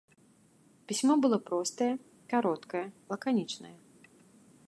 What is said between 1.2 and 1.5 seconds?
было